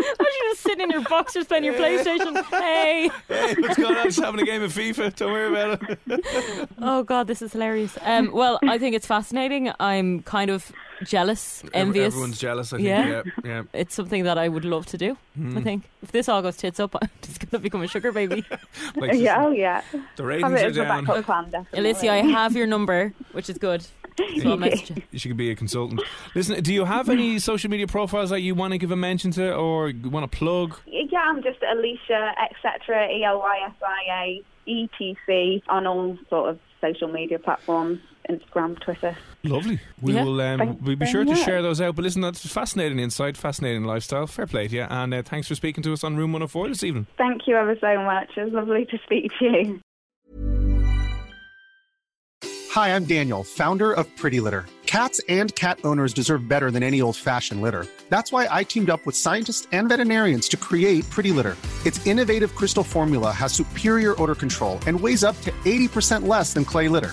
Imagine 0.00 0.44
just 0.50 0.60
sitting 0.60 0.80
in 0.82 0.90
your 0.90 1.02
boxers 1.02 1.46
playing 1.46 1.64
your 1.64 1.74
PlayStation. 1.74 2.42
Hey, 2.50 3.10
Hey, 3.28 3.54
what's 3.58 3.76
going 3.76 3.96
on? 3.96 4.04
Just 4.06 4.20
having 4.20 4.40
a 4.40 4.44
game 4.44 4.62
of 4.62 4.72
FIFA. 4.72 5.14
Don't 5.16 5.32
worry 5.32 5.48
about 5.48 5.80
it. 6.06 6.68
oh 6.78 7.02
god, 7.02 7.26
this 7.26 7.40
is 7.42 7.52
hilarious. 7.52 7.96
Um, 8.02 8.30
well, 8.32 8.58
I 8.64 8.78
think 8.78 8.94
it's 8.94 9.06
fascinating. 9.06 9.72
I'm 9.80 10.22
kind 10.22 10.50
of 10.50 10.70
jealous, 11.04 11.62
envious. 11.72 12.06
Everyone's 12.14 12.38
jealous. 12.38 12.72
I 12.72 12.76
think. 12.76 12.88
Yeah. 12.88 13.06
Yeah, 13.06 13.22
yeah. 13.44 13.62
It's 13.72 13.94
something 13.94 14.24
that 14.24 14.38
I 14.38 14.48
would 14.48 14.64
love 14.64 14.86
to 14.86 14.98
do. 14.98 15.16
Hmm. 15.36 15.58
I 15.58 15.62
think 15.62 15.84
if 16.02 16.12
this 16.12 16.28
all 16.28 16.42
goes 16.42 16.56
tits 16.56 16.78
up, 16.80 16.94
I'm 17.02 17.08
just 17.22 17.40
going 17.40 17.50
to 17.50 17.58
become 17.58 17.82
a 17.82 17.88
sugar 17.88 18.12
baby. 18.12 18.44
Like, 18.96 19.14
yeah, 19.14 19.44
oh 19.44 19.50
yeah. 19.50 19.82
The 20.16 20.22
Have 20.22 20.26
ratings 20.26 20.52
it 20.60 20.64
are 20.64 20.66
as 20.68 20.76
a 20.76 20.84
down. 20.84 21.04
backup 21.04 21.24
plan, 21.24 21.50
definitely. 21.50 21.92
Elysia, 21.92 22.10
I 22.10 22.16
have 22.18 22.54
your 22.56 22.66
number, 22.66 23.12
which 23.32 23.50
is 23.50 23.58
good. 23.58 23.84
So 24.40 24.50
I'll 24.50 24.56
message 24.56 24.90
you. 25.12 25.18
She 25.18 25.28
could 25.28 25.36
be 25.36 25.50
a 25.50 25.56
consultant. 25.56 26.00
Listen, 26.36 26.62
do 26.62 26.72
you 26.72 26.84
have 26.84 27.08
any 27.08 27.40
social 27.40 27.68
media 27.68 27.88
profiles 27.88 28.30
that 28.30 28.40
you 28.42 28.54
want 28.54 28.70
to 28.72 28.78
give 28.78 28.92
a 28.92 28.96
mention 28.96 29.32
to 29.32 29.52
or 29.54 29.92
want 30.04 30.30
to 30.30 30.38
plug? 30.38 30.78
Yeah, 30.86 31.18
I'm 31.18 31.42
just 31.42 31.60
Elysia, 31.60 32.32
etc. 32.44 33.08
E 33.10 33.24
L 33.24 33.40
Y 33.40 33.58
S 33.66 33.74
I 33.82 34.24
A 34.24 34.42
E 34.70 34.88
T 34.96 35.16
C 35.26 35.62
on 35.68 35.86
all 35.88 36.16
sort 36.30 36.50
of 36.50 36.60
social 36.80 37.08
media 37.08 37.40
platforms, 37.40 37.98
Instagram, 38.30 38.80
Twitter. 38.80 39.16
Lovely. 39.42 39.78
We 40.00 40.14
Yeah. 40.14 40.24
will. 40.24 40.40
Um, 40.40 40.78
we'll 40.82 40.96
be 40.96 41.06
sure 41.06 41.24
to 41.24 41.34
share 41.36 41.60
those 41.62 41.80
out. 41.80 41.96
But 41.96 42.02
listen, 42.02 42.22
that's 42.22 42.46
fascinating 42.46 42.98
insight, 42.98 43.36
fascinating 43.36 43.84
lifestyle. 43.84 44.26
Fair 44.26 44.46
play 44.46 44.68
to 44.68 44.74
you, 44.76 44.82
and 44.82 45.12
uh, 45.14 45.22
thanks 45.22 45.48
for 45.48 45.54
speaking 45.54 45.82
to 45.84 45.92
us 45.92 46.02
on 46.04 46.16
Room 46.16 46.32
104 46.32 46.68
this 46.68 46.82
evening. 46.84 47.06
Thank 47.18 47.46
you 47.46 47.56
ever 47.56 47.76
so 47.80 48.02
much. 48.02 48.30
It 48.36 48.44
was 48.44 48.52
lovely 48.52 48.86
to 48.86 48.98
speak 49.04 49.30
to 49.38 49.44
you. 49.44 49.80
Hi, 52.72 52.94
I'm 52.96 53.04
Daniel, 53.04 53.44
founder 53.44 53.92
of 53.92 54.04
Pretty 54.16 54.40
Litter. 54.40 54.66
Cats 54.86 55.20
and 55.28 55.54
cat 55.54 55.78
owners 55.84 56.12
deserve 56.14 56.46
better 56.48 56.70
than 56.70 56.82
any 56.82 57.00
old 57.00 57.16
fashioned 57.16 57.62
litter. 57.62 57.86
That's 58.10 58.30
why 58.32 58.46
I 58.50 58.62
teamed 58.64 58.90
up 58.90 59.04
with 59.06 59.16
scientists 59.16 59.66
and 59.72 59.88
veterinarians 59.88 60.48
to 60.50 60.56
create 60.56 61.08
Pretty 61.10 61.30
Litter. 61.32 61.56
Its 61.84 62.04
innovative 62.06 62.54
crystal 62.54 62.84
formula 62.84 63.30
has 63.32 63.52
superior 63.52 64.20
odor 64.22 64.34
control 64.34 64.78
and 64.86 65.00
weighs 65.00 65.22
up 65.24 65.40
to 65.42 65.50
80% 65.64 66.26
less 66.26 66.52
than 66.52 66.64
clay 66.64 66.88
litter. 66.88 67.12